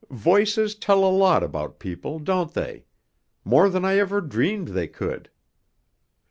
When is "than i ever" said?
3.69-4.19